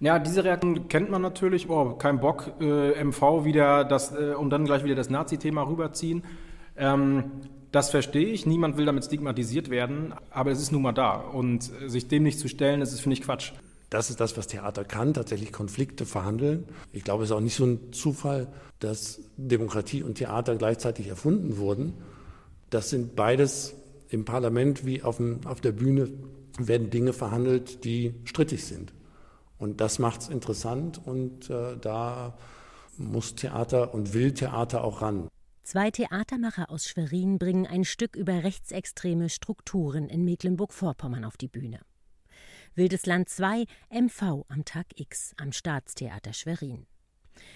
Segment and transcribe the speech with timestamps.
[0.00, 1.68] Ja, diese Reaktion kennt man natürlich.
[1.68, 6.22] Oh, kein Bock, äh, MV wieder das, äh, und dann gleich wieder das Nazi-Thema rüberziehen.
[6.76, 7.24] Ähm,
[7.72, 8.46] das verstehe ich.
[8.46, 11.14] Niemand will damit stigmatisiert werden, aber es ist nun mal da.
[11.16, 13.52] Und äh, sich dem nicht zu stellen, das ist, finde ich, Quatsch.
[13.90, 16.64] Das ist das, was Theater kann, tatsächlich Konflikte verhandeln.
[16.92, 18.48] Ich glaube, es ist auch nicht so ein Zufall,
[18.80, 21.94] dass Demokratie und Theater gleichzeitig erfunden wurden.
[22.70, 23.74] Das sind beides
[24.10, 26.10] im Parlament wie auf, dem, auf der Bühne
[26.58, 28.92] werden Dinge verhandelt, die strittig sind.
[29.58, 32.36] Und das macht es interessant und äh, da
[32.96, 35.28] muss Theater und will Theater auch ran.
[35.62, 41.80] Zwei Theatermacher aus Schwerin bringen ein Stück über rechtsextreme Strukturen in Mecklenburg-Vorpommern auf die Bühne.
[42.74, 46.86] Wildes Land 2 MV am Tag X am Staatstheater Schwerin.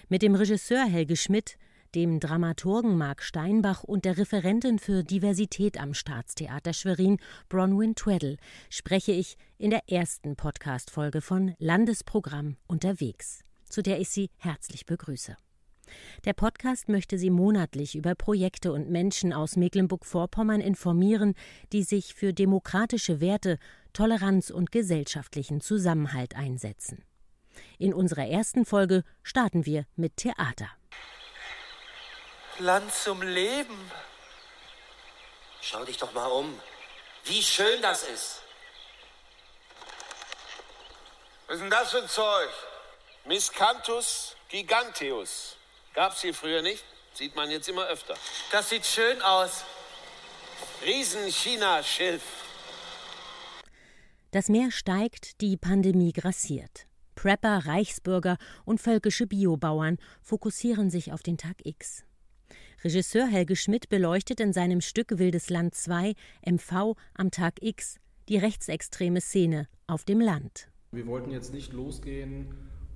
[0.09, 1.57] Mit dem Regisseur Helge Schmidt,
[1.95, 7.19] dem Dramaturgen Marc Steinbach und der Referentin für Diversität am Staatstheater Schwerin,
[7.49, 8.37] Bronwyn Tweddle,
[8.71, 15.37] spreche ich in der ersten Podcast-Folge von Landesprogramm unterwegs, zu der ich Sie herzlich begrüße.
[16.25, 21.35] Der Podcast möchte Sie monatlich über Projekte und Menschen aus Mecklenburg-Vorpommern informieren,
[21.73, 23.59] die sich für demokratische Werte,
[23.93, 27.05] Toleranz und gesellschaftlichen Zusammenhalt einsetzen.
[27.79, 30.69] In unserer ersten Folge starten wir mit Theater.
[32.63, 33.91] Land zum Leben.
[35.61, 36.61] Schau dich doch mal um.
[37.25, 38.41] Wie schön das ist.
[41.47, 42.51] Was ist denn das für ein Zeug?
[43.25, 45.57] Miscanthus giganteus.
[45.93, 46.85] Gab's hier früher nicht?
[47.15, 48.15] Sieht man jetzt immer öfter.
[48.53, 49.65] Das sieht schön aus.
[50.85, 52.23] Riesen-China-Schilf.
[54.31, 56.87] Das Meer steigt, die Pandemie grassiert.
[57.17, 62.05] Prepper, Reichsbürger und völkische Biobauern fokussieren sich auf den Tag X.
[62.85, 68.39] Regisseur Helge Schmidt beleuchtet in seinem Stück Wildes Land 2 MV am Tag X die
[68.39, 70.69] rechtsextreme Szene auf dem Land.
[70.91, 72.49] Wir wollten jetzt nicht losgehen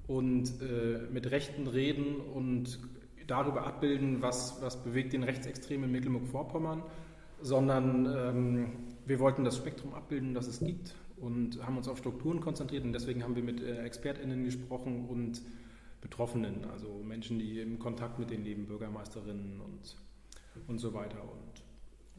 [0.08, 2.80] und äh, mit Rechten reden und
[3.28, 6.82] darüber abbilden, was, was bewegt den Rechtsextremen Mecklenburg-Vorpommern,
[7.40, 8.72] sondern ähm,
[9.04, 12.92] wir wollten das Spektrum abbilden, das es gibt und haben uns auf Strukturen konzentriert und
[12.92, 15.42] deswegen haben wir mit äh, ExpertInnen gesprochen und
[16.06, 19.96] Betroffenen, also Menschen, die im Kontakt mit den leben, Bürgermeisterinnen und,
[20.68, 21.20] und so weiter.
[21.20, 21.64] Und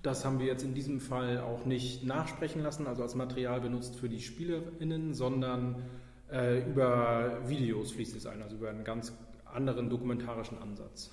[0.02, 3.96] das haben wir jetzt in diesem Fall auch nicht nachsprechen lassen, also als Material benutzt
[3.96, 5.84] für die SpielerInnen, sondern
[6.30, 9.14] äh, über Videos fließt es ein, also über einen ganz
[9.46, 11.10] anderen dokumentarischen Ansatz.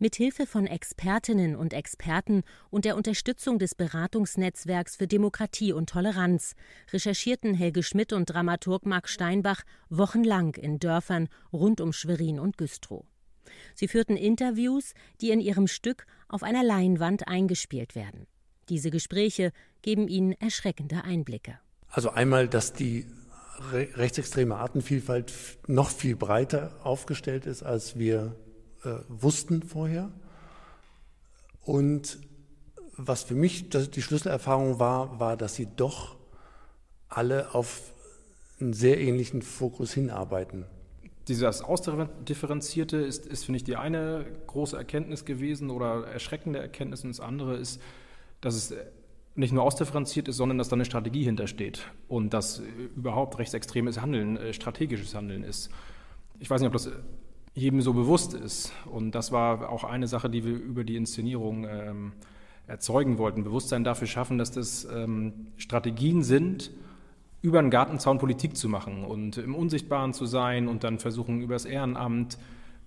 [0.00, 6.54] Mit Hilfe von Expertinnen und Experten und der Unterstützung des Beratungsnetzwerks für Demokratie und Toleranz
[6.92, 13.04] recherchierten Helge Schmidt und Dramaturg Marc Steinbach wochenlang in Dörfern rund um Schwerin und Güstrow.
[13.76, 18.26] Sie führten Interviews, die in ihrem Stück auf einer Leinwand eingespielt werden.
[18.68, 21.60] Diese Gespräche geben ihnen erschreckende Einblicke.
[21.88, 23.06] Also einmal, dass die
[23.70, 25.32] rechtsextreme Artenvielfalt
[25.68, 28.34] noch viel breiter aufgestellt ist, als wir
[28.84, 30.10] äh, wussten vorher.
[31.62, 32.18] Und
[32.96, 36.16] was für mich die Schlüsselerfahrung war, war, dass sie doch
[37.08, 37.92] alle auf
[38.60, 40.66] einen sehr ähnlichen Fokus hinarbeiten.
[41.28, 47.02] Dieses Ausdifferenzierte ist, ist, finde ich, die eine große Erkenntnis gewesen oder erschreckende Erkenntnis.
[47.02, 47.80] Und das andere ist,
[48.40, 48.74] dass es
[49.34, 52.62] nicht nur ausdifferenziert ist, sondern dass da eine Strategie hintersteht und dass
[52.94, 55.70] überhaupt rechtsextremes Handeln äh, strategisches Handeln ist.
[56.38, 56.90] Ich weiß nicht, ob das
[57.54, 58.72] jedem so bewusst ist.
[58.86, 62.12] Und das war auch eine Sache, die wir über die Inszenierung ähm,
[62.66, 63.44] erzeugen wollten.
[63.44, 66.70] Bewusstsein dafür schaffen, dass das ähm, Strategien sind,
[67.42, 71.54] über einen Gartenzaun Politik zu machen und im Unsichtbaren zu sein und dann versuchen, über
[71.54, 72.38] das Ehrenamt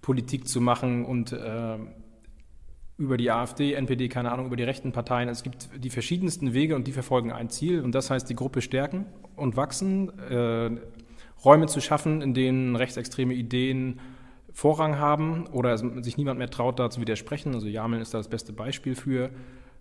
[0.02, 1.78] Politik zu machen und äh,
[2.98, 5.30] über die AfD, NPD, keine Ahnung, über die rechten Parteien.
[5.30, 8.62] Es gibt die verschiedensten Wege und die verfolgen ein Ziel und das heißt, die Gruppe
[8.62, 10.72] stärken und wachsen, äh,
[11.46, 14.00] Räume zu schaffen, in denen rechtsextreme Ideen
[14.58, 17.54] Vorrang haben oder sich niemand mehr traut, da zu widersprechen.
[17.54, 19.30] Also Jameln ist da das beste Beispiel für.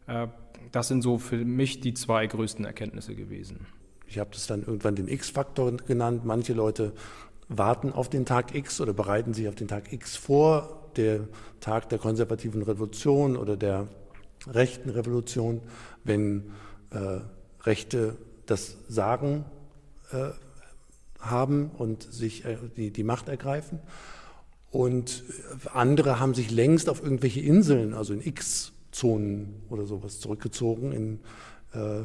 [0.06, 0.26] Äh,
[0.70, 3.64] das sind so für mich die zwei größten Erkenntnisse gewesen.
[4.06, 6.26] Ich habe das dann irgendwann den X-Faktor genannt.
[6.26, 6.92] Manche Leute
[7.48, 11.20] warten auf den Tag X oder bereiten sich auf den Tag X vor, der
[11.60, 13.88] Tag der konservativen Revolution oder der
[14.46, 15.62] rechten Revolution,
[16.04, 16.52] wenn
[16.90, 17.20] äh,
[17.62, 19.46] Rechte das Sagen
[20.12, 20.32] äh,
[21.18, 23.80] haben und sich äh, die, die Macht ergreifen.
[24.70, 25.22] Und
[25.72, 31.20] andere haben sich längst auf irgendwelche Inseln, also in X-Zonen oder sowas zurückgezogen, in
[31.72, 32.04] äh,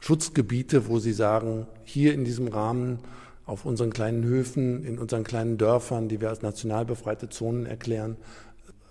[0.00, 3.00] Schutzgebiete, wo sie sagen, hier in diesem Rahmen,
[3.46, 8.16] auf unseren kleinen Höfen, in unseren kleinen Dörfern, die wir als national befreite Zonen erklären,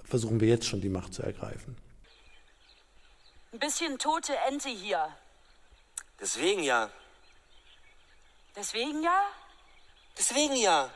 [0.03, 1.75] versuchen wir jetzt schon die Macht zu ergreifen.
[3.51, 5.07] Ein bisschen tote Ente hier.
[6.19, 6.89] Deswegen ja.
[8.55, 9.21] Deswegen ja?
[10.17, 10.89] Deswegen ja.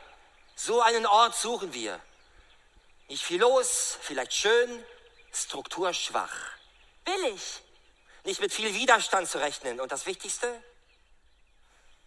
[0.60, 2.00] So einen Ort suchen wir.
[3.06, 4.84] Nicht viel los, vielleicht schön,
[5.32, 6.34] strukturschwach.
[7.04, 7.62] Billig.
[8.24, 9.80] Nicht mit viel Widerstand zu rechnen.
[9.80, 10.60] Und das Wichtigste?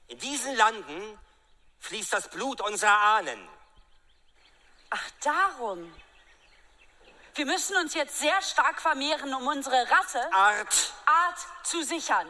[0.07, 1.17] In diesen Landen
[1.79, 3.47] fließt das Blut unserer Ahnen.
[4.89, 5.95] Ach, darum.
[7.35, 12.27] Wir müssen uns jetzt sehr stark vermehren, um unsere Rasse, Art, Art zu sichern.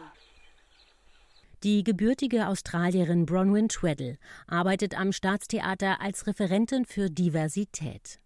[1.64, 4.18] Die gebürtige Australierin Bronwyn Tweddle
[4.48, 8.18] arbeitet am Staatstheater als Referentin für Diversität.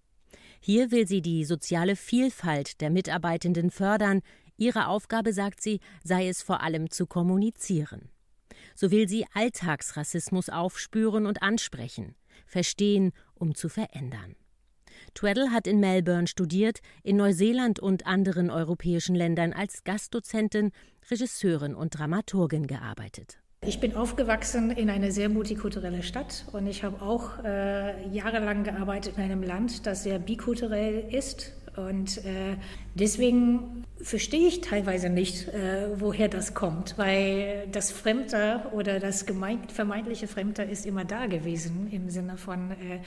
[0.58, 4.22] Hier will sie die soziale Vielfalt der Mitarbeitenden fördern.
[4.56, 8.08] Ihre Aufgabe, sagt sie, sei es vor allem zu kommunizieren.
[8.74, 12.14] So will sie Alltagsrassismus aufspüren und ansprechen,
[12.46, 14.34] verstehen, um zu verändern.
[15.14, 20.72] Tweddle hat in Melbourne studiert, in Neuseeland und anderen europäischen Ländern als Gastdozentin,
[21.10, 23.38] Regisseurin und Dramaturgin gearbeitet.
[23.66, 29.14] Ich bin aufgewachsen in einer sehr multikulturellen Stadt und ich habe auch äh, jahrelang gearbeitet
[29.16, 31.52] in einem Land, das sehr bikulturell ist.
[31.76, 32.56] Und äh,
[32.94, 39.26] deswegen verstehe ich teilweise nicht, äh, woher das kommt, weil das Fremde oder das
[39.68, 43.00] vermeintliche Fremde ist immer da gewesen im Sinne von, äh,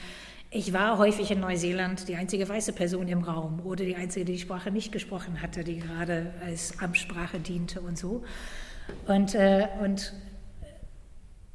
[0.50, 4.32] ich war häufig in Neuseeland die einzige weiße Person im Raum oder die einzige, die
[4.32, 8.24] die Sprache nicht gesprochen hatte, die gerade als Amtssprache diente und so.
[9.06, 10.12] Und, äh, und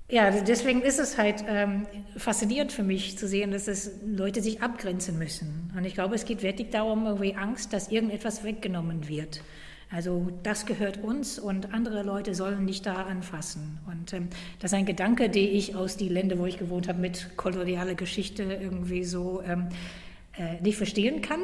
[0.10, 4.62] ja, deswegen ist es halt ähm, faszinierend für mich zu sehen, dass es Leute sich
[4.62, 5.74] abgrenzen müssen.
[5.76, 9.42] Und ich glaube, es geht wirklich darum, irgendwie Angst, dass irgendetwas weggenommen wird.
[9.96, 13.80] Also das gehört uns und andere Leute sollen nicht da anfassen.
[13.90, 14.28] Und ähm,
[14.60, 17.96] das ist ein Gedanke, den ich aus den Ländern, wo ich gewohnt habe, mit kolonialer
[17.96, 19.70] Geschichte irgendwie so ähm,
[20.38, 21.40] äh, nicht verstehen kann.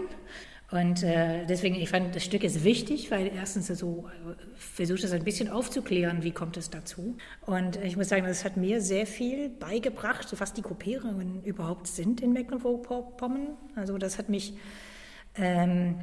[0.69, 5.13] Und äh, deswegen, ich fand, das Stück ist wichtig, weil erstens so äh, versucht es
[5.13, 7.15] ein bisschen aufzuklären, wie kommt es dazu.
[7.45, 12.19] Und ich muss sagen, das hat mir sehr viel beigebracht, was die Gruppierungen überhaupt sind
[12.19, 13.55] in Mecklenburg-Vorpommern.
[13.77, 14.55] Also das hat mich
[15.35, 15.95] ähm,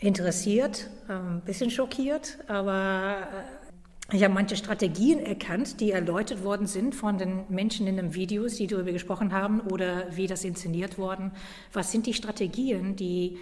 [0.00, 3.28] interessiert, ein bisschen schockiert, aber
[4.10, 8.14] äh, ich habe manche Strategien erkannt, die erläutert worden sind von den Menschen in den
[8.14, 11.32] Videos, die darüber gesprochen haben oder wie das inszeniert worden.
[11.74, 13.36] Was sind die Strategien, die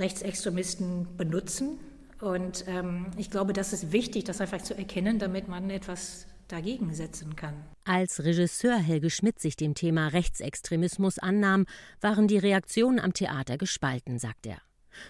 [0.00, 1.78] Rechtsextremisten benutzen.
[2.20, 6.92] Und ähm, ich glaube, das ist wichtig, das einfach zu erkennen, damit man etwas dagegen
[6.92, 7.54] setzen kann.
[7.84, 11.66] Als Regisseur Helge Schmidt sich dem Thema Rechtsextremismus annahm,
[12.00, 14.58] waren die Reaktionen am Theater gespalten, sagt er.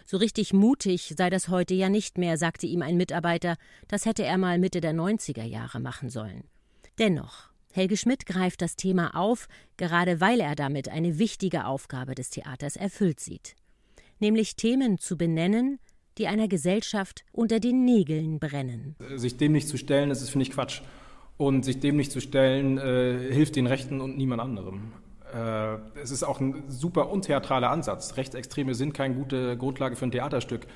[0.07, 3.57] So richtig mutig sei das heute ja nicht mehr, sagte ihm ein Mitarbeiter,
[3.89, 6.45] das hätte er mal Mitte der 90er Jahre machen sollen.
[6.99, 12.31] Dennoch, Helge Schmidt greift das Thema auf, gerade weil er damit eine wichtige Aufgabe des
[12.31, 13.55] Theaters erfüllt sieht
[14.21, 15.79] nämlich Themen zu benennen,
[16.19, 18.97] die einer Gesellschaft unter den Nägeln brennen.
[19.17, 20.83] Sich dem nicht zu stellen, das ist, finde ich, Quatsch.
[21.37, 24.93] Und sich dem nicht zu stellen, äh, hilft den Rechten und niemand anderem.
[25.35, 28.17] Äh, es ist auch ein super untheatraler Ansatz.
[28.17, 30.67] Rechtsextreme sind keine gute Grundlage für ein Theaterstück,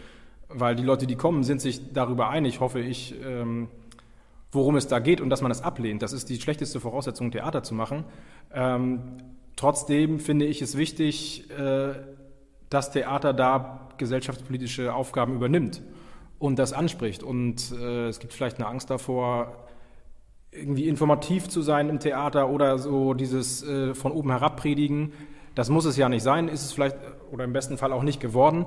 [0.48, 3.68] weil die Leute, die kommen, sind sich darüber einig, hoffe ich, ähm,
[4.52, 6.02] worum es da geht und dass man es ablehnt.
[6.02, 8.04] Das ist die schlechteste Voraussetzung, Theater zu machen.
[8.52, 9.18] Ähm,
[9.56, 11.94] trotzdem finde ich es wichtig, äh,
[12.70, 15.82] das Theater da gesellschaftspolitische Aufgaben übernimmt
[16.38, 17.22] und das anspricht.
[17.22, 19.63] Und äh, es gibt vielleicht eine Angst davor,
[20.54, 25.12] irgendwie informativ zu sein im Theater oder so dieses äh, von oben herab predigen.
[25.54, 26.96] Das muss es ja nicht sein, ist es vielleicht
[27.30, 28.66] oder im besten Fall auch nicht geworden.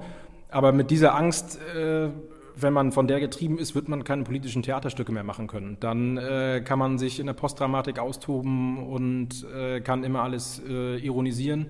[0.49, 2.09] Aber mit dieser Angst, äh,
[2.55, 5.77] wenn man von der getrieben ist, wird man keine politischen Theaterstücke mehr machen können.
[5.79, 10.97] Dann äh, kann man sich in der Postdramatik austoben und äh, kann immer alles äh,
[10.97, 11.67] ironisieren.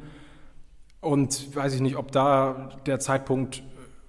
[1.02, 3.64] Und weiß ich nicht, ob da der Zeitpunkt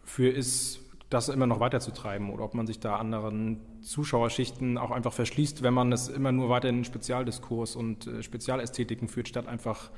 [0.05, 5.13] für ist, das immer noch weiterzutreiben oder ob man sich da anderen Zuschauerschichten auch einfach
[5.13, 9.47] verschließt, wenn man es immer nur weiter in den Spezialdiskurs und äh, Spezialästhetiken führt, statt
[9.47, 9.91] einfach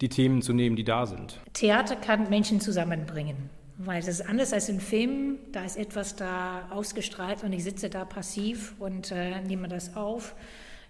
[0.00, 1.40] die Themen zu nehmen, die da sind.
[1.52, 5.38] Theater kann Menschen zusammenbringen, weil es ist anders als in Filmen.
[5.52, 10.34] Da ist etwas da ausgestrahlt und ich sitze da passiv und äh, nehme das auf.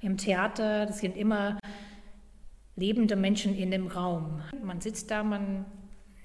[0.01, 1.59] Im Theater, das sind immer
[2.77, 4.41] lebende Menschen in dem Raum.
[4.65, 5.67] Man sitzt da, man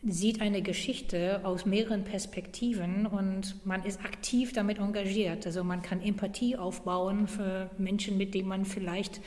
[0.08, 5.46] sieht eine Geschichte aus mehreren Perspektiven und man ist aktiv damit engagiert.
[5.46, 9.20] Also man kann Empathie aufbauen für Menschen, mit denen man vielleicht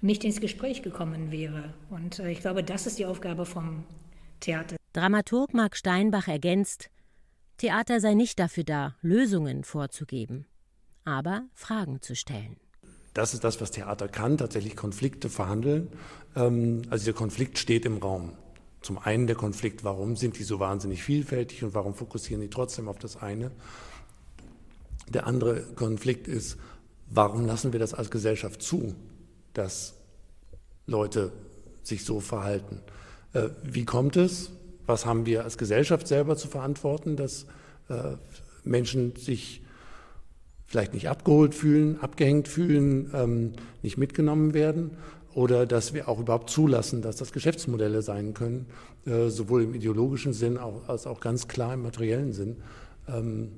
[0.00, 1.74] nicht ins Gespräch gekommen wäre.
[1.90, 3.84] Und äh, ich glaube, das ist die Aufgabe vom
[4.40, 4.76] Theater.
[4.92, 6.90] Dramaturg Marc Steinbach ergänzt,
[7.58, 10.46] Theater sei nicht dafür da, Lösungen vorzugeben,
[11.04, 12.56] aber Fragen zu stellen
[13.14, 15.88] das ist das, was Theater kann, tatsächlich Konflikte verhandeln.
[16.36, 18.32] Ähm, also der Konflikt steht im Raum.
[18.84, 22.86] Zum einen der Konflikt, warum sind die so wahnsinnig vielfältig und warum fokussieren die trotzdem
[22.86, 23.50] auf das eine?
[25.08, 26.58] Der andere Konflikt ist,
[27.08, 28.94] warum lassen wir das als Gesellschaft zu,
[29.54, 29.94] dass
[30.86, 31.32] Leute
[31.82, 32.82] sich so verhalten.
[33.32, 34.50] Äh, wie kommt es?
[34.84, 37.46] Was haben wir als Gesellschaft selber zu verantworten, dass
[37.88, 38.16] äh,
[38.64, 39.62] Menschen sich
[40.66, 44.90] vielleicht nicht abgeholt fühlen, abgehängt fühlen, ähm, nicht mitgenommen werden
[45.34, 48.66] oder dass wir auch überhaupt zulassen, dass das Geschäftsmodelle sein können,
[49.06, 52.56] äh, sowohl im ideologischen Sinn als auch ganz klar im materiellen Sinn.
[53.08, 53.52] Ähm,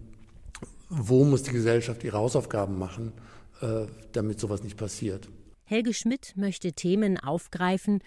[0.89, 3.13] wo muss die Gesellschaft ihre Hausaufgaben machen,
[3.61, 5.29] äh, damit sowas nicht passiert?
[5.65, 8.01] Helge Schmidt möchte Themen aufgreifen,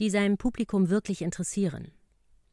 [0.00, 1.92] die sein Publikum wirklich interessieren.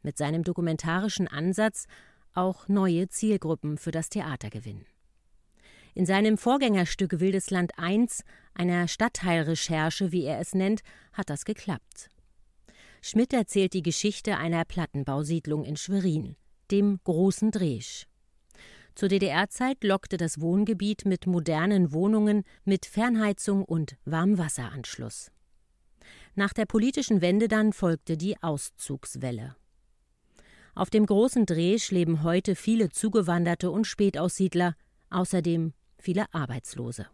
[0.04, 1.88] Mit seinem dokumentarischen Ansatz
[2.34, 4.86] auch neue Zielgruppen für das Theater gewinnen.
[5.94, 8.08] In seinem Vorgängerstück Wildes Land I,
[8.54, 10.82] einer Stadtteilrecherche, wie er es nennt,
[11.12, 12.10] hat das geklappt.
[13.02, 16.36] Schmidt erzählt die Geschichte einer Plattenbausiedlung in Schwerin,
[16.70, 18.06] dem Großen Dresch.
[18.96, 25.32] Zur DDR-Zeit lockte das Wohngebiet mit modernen Wohnungen mit Fernheizung und Warmwasseranschluss.
[26.36, 29.56] Nach der politischen Wende dann folgte die Auszugswelle.
[30.74, 34.76] Auf dem großen Dresch leben heute viele Zugewanderte und Spätaussiedler,
[35.10, 37.08] außerdem viele Arbeitslose.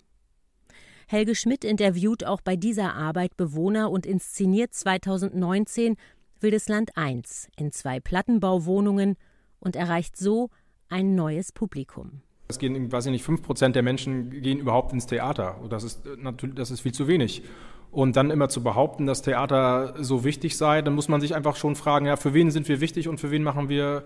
[1.07, 5.95] Helge Schmidt interviewt auch bei dieser Arbeit Bewohner und inszeniert 2019
[6.41, 7.21] Wildesland I
[7.55, 9.15] in zwei Plattenbauwohnungen
[9.59, 10.49] und erreicht so
[10.89, 12.21] ein neues Publikum.
[12.49, 15.59] Es gehen, weiß ich nicht, 5% der Menschen gehen überhaupt ins Theater.
[15.69, 17.43] Das ist natürlich, das ist viel zu wenig.
[17.91, 21.55] Und dann immer zu behaupten, dass Theater so wichtig sei, dann muss man sich einfach
[21.55, 24.03] schon fragen, ja, für wen sind wir wichtig und für wen machen wir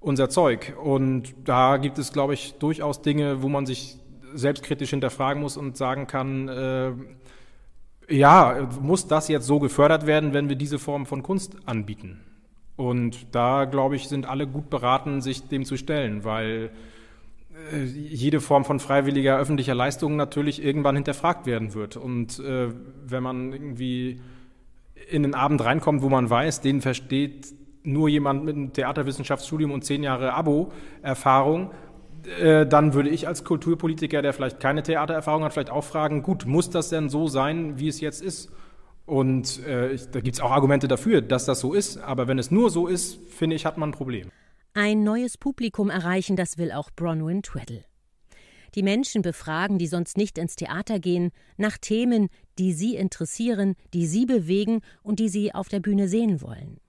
[0.00, 0.76] unser Zeug?
[0.82, 3.98] Und da gibt es, glaube ich, durchaus Dinge, wo man sich
[4.34, 6.92] selbstkritisch hinterfragen muss und sagen kann, äh,
[8.08, 12.20] ja, muss das jetzt so gefördert werden, wenn wir diese Form von Kunst anbieten?
[12.76, 16.70] Und da, glaube ich, sind alle gut beraten, sich dem zu stellen, weil
[17.72, 21.96] äh, jede Form von freiwilliger öffentlicher Leistung natürlich irgendwann hinterfragt werden wird.
[21.96, 22.68] Und äh,
[23.06, 24.20] wenn man irgendwie
[25.10, 29.84] in den Abend reinkommt, wo man weiß, den versteht nur jemand mit einem Theaterwissenschaftsstudium und
[29.84, 31.72] zehn Jahre Abo-Erfahrung,
[32.26, 36.46] äh, dann würde ich als Kulturpolitiker, der vielleicht keine Theatererfahrung hat, vielleicht auch fragen, gut,
[36.46, 38.50] muss das denn so sein, wie es jetzt ist?
[39.06, 42.38] Und äh, ich, da gibt es auch Argumente dafür, dass das so ist, aber wenn
[42.38, 44.30] es nur so ist, finde ich, hat man ein Problem.
[44.74, 47.84] Ein neues Publikum erreichen, das will auch Bronwyn Tweddle.
[48.74, 54.06] Die Menschen befragen, die sonst nicht ins Theater gehen, nach Themen, die sie interessieren, die
[54.06, 56.80] sie bewegen und die sie auf der Bühne sehen wollen.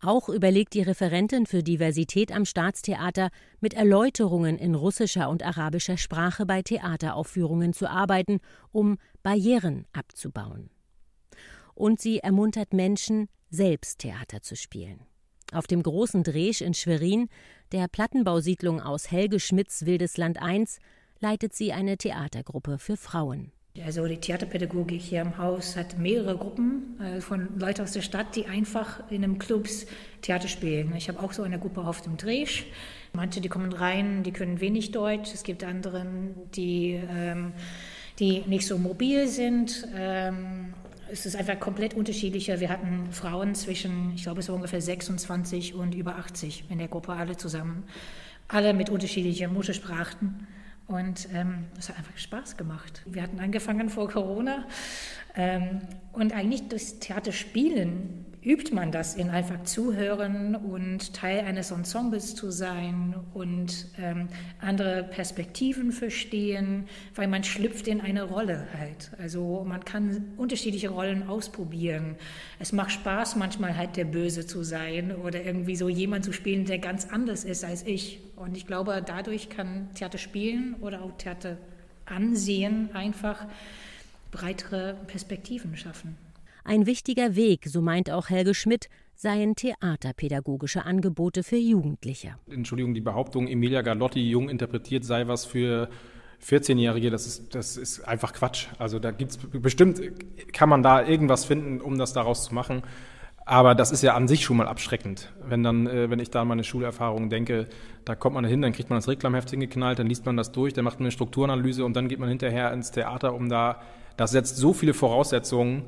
[0.00, 6.44] Auch überlegt die Referentin für Diversität am Staatstheater, mit Erläuterungen in russischer und arabischer Sprache
[6.44, 8.40] bei Theateraufführungen zu arbeiten,
[8.72, 10.70] um Barrieren abzubauen.
[11.74, 15.00] Und sie ermuntert Menschen, selbst Theater zu spielen.
[15.52, 17.28] Auf dem großen Dresch in Schwerin,
[17.72, 20.66] der Plattenbausiedlung aus Helge Schmidts Wildes Land I,
[21.20, 23.52] leitet sie eine Theatergruppe für Frauen.
[23.84, 28.34] Also die Theaterpädagogik hier im Haus hat mehrere Gruppen äh, von Leuten aus der Stadt,
[28.34, 29.86] die einfach in einem Clubs
[30.22, 30.94] Theater spielen.
[30.96, 32.66] Ich habe auch so eine Gruppe auf dem Dresch.
[33.12, 35.32] Manche, die kommen rein, die können wenig Deutsch.
[35.34, 37.52] Es gibt anderen, die, ähm,
[38.18, 39.86] die nicht so mobil sind.
[39.94, 40.74] Ähm,
[41.10, 42.60] es ist einfach komplett unterschiedlicher.
[42.60, 46.88] Wir hatten Frauen zwischen, ich glaube, es war ungefähr 26 und über 80 in der
[46.88, 47.84] Gruppe, alle zusammen.
[48.48, 50.46] Alle mit unterschiedlichen Muttersprachen.
[50.86, 53.02] Und ähm, es hat einfach Spaß gemacht.
[53.06, 54.66] Wir hatten angefangen vor Corona
[55.34, 55.80] ähm,
[56.12, 62.36] und eigentlich durchs Theater spielen übt man das in einfach zuhören und Teil eines Ensembles
[62.36, 64.28] zu sein und ähm,
[64.60, 66.86] andere Perspektiven verstehen,
[67.16, 69.10] weil man schlüpft in eine Rolle halt.
[69.18, 72.14] Also man kann unterschiedliche Rollen ausprobieren.
[72.60, 76.66] Es macht Spaß, manchmal halt der Böse zu sein oder irgendwie so jemand zu spielen,
[76.66, 78.20] der ganz anders ist als ich.
[78.36, 81.56] Und ich glaube, dadurch kann Theater spielen oder auch Theater
[82.04, 83.44] ansehen einfach
[84.30, 86.25] breitere Perspektiven schaffen.
[86.68, 92.34] Ein wichtiger Weg, so meint auch Helge Schmidt, seien theaterpädagogische Angebote für Jugendliche.
[92.50, 95.88] Entschuldigung, die Behauptung, Emilia Galotti jung interpretiert sei was für
[96.44, 98.66] 14-Jährige, das ist, das ist einfach Quatsch.
[98.78, 100.00] Also da gibt es bestimmt,
[100.52, 102.82] kann man da irgendwas finden, um das daraus zu machen.
[103.44, 105.32] Aber das ist ja an sich schon mal abschreckend.
[105.46, 107.68] Wenn dann, äh, wenn ich da an meine Schulerfahrungen denke,
[108.04, 110.72] da kommt man hin, dann kriegt man das Reklamheft hingeknallt, dann liest man das durch,
[110.72, 113.82] dann macht man eine Strukturanalyse und dann geht man hinterher ins Theater, um da,
[114.16, 115.84] das setzt so viele Voraussetzungen,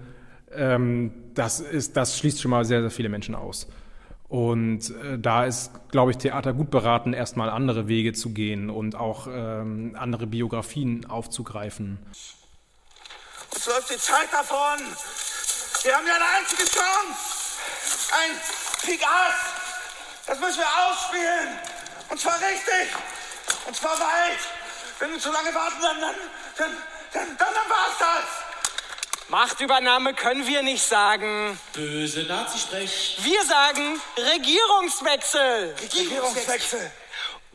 [0.55, 3.67] ähm, das, ist, das schließt schon mal sehr, sehr viele Menschen aus.
[4.29, 8.95] Und äh, da ist, glaube ich, Theater gut beraten, erstmal andere Wege zu gehen und
[8.95, 11.99] auch ähm, andere Biografien aufzugreifen.
[13.55, 14.79] Uns läuft die Zeit davon.
[15.83, 17.39] Wir haben ja eine einzige Chance.
[18.13, 18.37] Ein
[18.85, 19.01] Pik
[20.27, 21.49] Das müssen wir ausspielen.
[22.11, 22.95] Und zwar richtig.
[23.67, 24.41] Und zwar weit.
[24.99, 26.15] Wenn wir zu lange warten, dann, dann,
[26.59, 26.71] dann,
[27.13, 28.48] dann, dann, dann war's das.
[29.29, 31.59] Machtübernahme können wir nicht sagen.
[31.75, 33.19] Böse Nazisprech.
[33.21, 35.75] Wir sagen Regierungswechsel.
[35.83, 36.91] Regierungswechsel.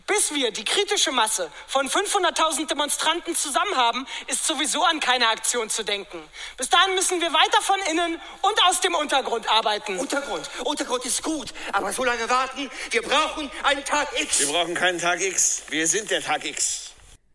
[0.05, 5.69] Bis wir die kritische Masse von 500.000 Demonstranten zusammen haben, ist sowieso an keine Aktion
[5.69, 6.21] zu denken.
[6.57, 9.97] Bis dahin müssen wir weiter von innen und aus dem Untergrund arbeiten.
[9.97, 10.49] Untergrund.
[10.65, 12.69] Untergrund ist gut, aber so lange warten.
[12.91, 14.41] Wir brauchen einen Tag X.
[14.41, 15.63] Wir brauchen keinen Tag X.
[15.69, 16.91] Wir sind der Tag X.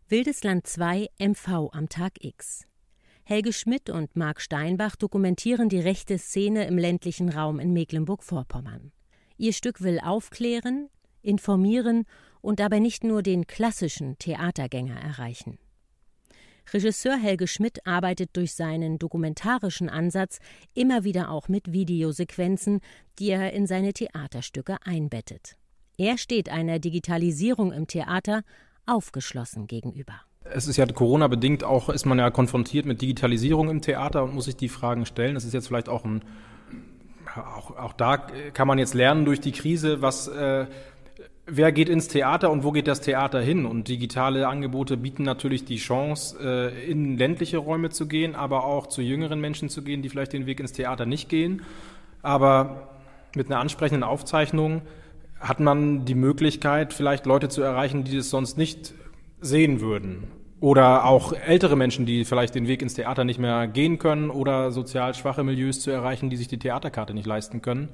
[0.07, 2.68] Wildes Land 2 MV am Tag X.
[3.29, 8.91] Helge Schmidt und Marc Steinbach dokumentieren die rechte Szene im ländlichen Raum in Mecklenburg-Vorpommern.
[9.37, 10.89] Ihr Stück will aufklären,
[11.21, 12.05] informieren
[12.41, 15.59] und dabei nicht nur den klassischen Theatergänger erreichen.
[16.73, 20.39] Regisseur Helge Schmidt arbeitet durch seinen dokumentarischen Ansatz
[20.73, 22.79] immer wieder auch mit Videosequenzen,
[23.19, 25.55] die er in seine Theaterstücke einbettet.
[25.99, 28.41] Er steht einer Digitalisierung im Theater
[28.87, 30.19] aufgeschlossen gegenüber.
[30.53, 34.45] Es ist ja Corona-bedingt auch, ist man ja konfrontiert mit Digitalisierung im Theater und muss
[34.45, 35.35] sich die Fragen stellen.
[35.35, 36.23] Das ist jetzt vielleicht auch ein,
[37.35, 40.65] auch, auch da kann man jetzt lernen durch die Krise, was äh,
[41.51, 43.65] wer geht ins Theater und wo geht das Theater hin?
[43.65, 48.87] Und digitale Angebote bieten natürlich die Chance, äh, in ländliche Räume zu gehen, aber auch
[48.87, 51.61] zu jüngeren Menschen zu gehen, die vielleicht den Weg ins Theater nicht gehen.
[52.21, 52.89] Aber
[53.35, 54.81] mit einer ansprechenden Aufzeichnung
[55.39, 58.93] hat man die Möglichkeit, vielleicht Leute zu erreichen, die das sonst nicht
[59.41, 60.27] sehen würden.
[60.59, 64.71] Oder auch ältere Menschen, die vielleicht den Weg ins Theater nicht mehr gehen können oder
[64.71, 67.89] sozial schwache Milieus zu erreichen, die sich die Theaterkarte nicht leisten können.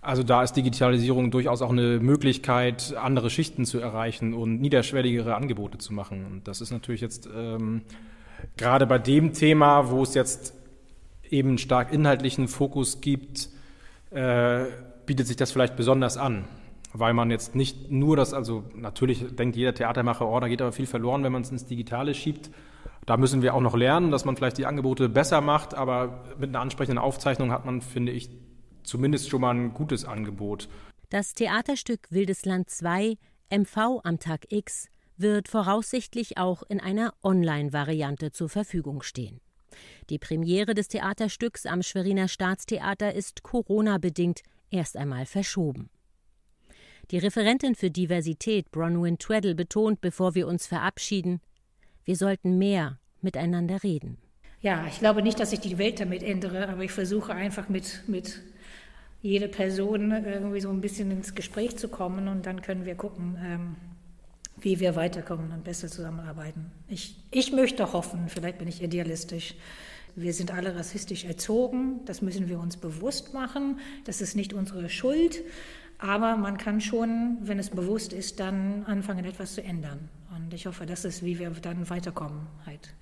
[0.00, 5.78] Also da ist Digitalisierung durchaus auch eine Möglichkeit, andere Schichten zu erreichen und niederschwelligere Angebote
[5.78, 6.26] zu machen.
[6.26, 7.82] Und das ist natürlich jetzt ähm,
[8.56, 10.54] gerade bei dem Thema, wo es jetzt
[11.30, 13.48] eben stark inhaltlichen Fokus gibt,
[14.10, 14.66] äh,
[15.06, 16.44] bietet sich das vielleicht besonders an,
[16.94, 20.72] weil man jetzt nicht nur das, also natürlich denkt jeder Theatermacher, oh, da geht aber
[20.72, 22.50] viel verloren, wenn man es ins Digitale schiebt.
[23.04, 26.50] Da müssen wir auch noch lernen, dass man vielleicht die Angebote besser macht, aber mit
[26.50, 28.30] einer ansprechenden Aufzeichnung hat man, finde ich,
[28.84, 30.68] zumindest schon mal ein gutes Angebot.
[31.10, 33.16] Das Theaterstück Wildes Land 2
[33.50, 39.40] MV am Tag X wird voraussichtlich auch in einer Online-Variante zur Verfügung stehen.
[40.10, 45.90] Die Premiere des Theaterstücks am Schweriner Staatstheater ist Corona-bedingt erst einmal verschoben.
[47.10, 51.40] Die Referentin für Diversität Bronwyn Tweddle betont, bevor wir uns verabschieden,
[52.04, 54.18] wir sollten mehr miteinander reden.
[54.60, 58.02] Ja, ich glaube nicht, dass ich die Welt damit ändere, aber ich versuche einfach mit,
[58.06, 58.40] mit
[59.20, 63.36] jede Person irgendwie so ein bisschen ins Gespräch zu kommen und dann können wir gucken,
[63.44, 63.76] ähm,
[64.56, 66.70] wie wir weiterkommen und besser zusammenarbeiten.
[66.88, 69.54] Ich, ich möchte hoffen, vielleicht bin ich idealistisch,
[70.16, 74.88] wir sind alle rassistisch erzogen, das müssen wir uns bewusst machen, das ist nicht unsere
[74.88, 75.42] Schuld,
[76.04, 80.10] aber man kann schon, wenn es bewusst ist, dann anfangen, etwas zu ändern.
[80.36, 82.46] Und ich hoffe, das ist, wie wir dann weiterkommen.
[82.66, 82.94] Halt.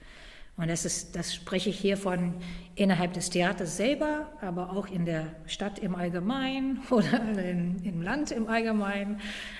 [0.56, 2.34] Und das, ist, das spreche ich hier von
[2.76, 8.30] innerhalb des Theaters selber, aber auch in der Stadt im Allgemeinen oder in, im Land
[8.30, 9.18] im Allgemeinen.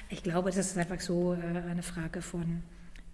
[0.09, 2.63] Ich glaube, das ist einfach so äh, eine Frage von,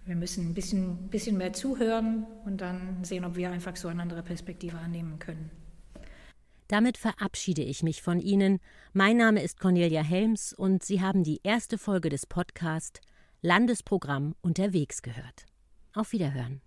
[0.05, 4.03] wir müssen ein bisschen, bisschen mehr zuhören und dann sehen, ob wir einfach so eine
[4.03, 5.49] andere Perspektive annehmen können.
[6.69, 8.59] Damit verabschiede ich mich von Ihnen.
[8.93, 13.01] Mein Name ist Cornelia Helms und Sie haben die erste Folge des Podcasts
[13.41, 15.47] Landesprogramm unterwegs gehört.
[15.95, 16.61] Auf Wiederhören.